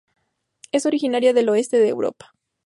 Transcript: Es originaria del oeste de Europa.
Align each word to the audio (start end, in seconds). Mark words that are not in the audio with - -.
Es 0.71 0.87
originaria 0.87 1.31
del 1.31 1.49
oeste 1.49 1.77
de 1.77 1.89
Europa. 1.89 2.33